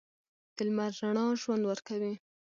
د 0.55 0.57
لمر 0.67 0.91
رڼا 1.01 1.25
ژوند 1.41 1.63
ورکوي. 1.71 2.13